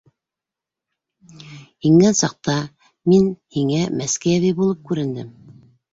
[1.89, 2.55] Ингән саҡта
[3.13, 3.27] мин
[3.59, 5.29] һиңә мәскәй әбей булып күрендем.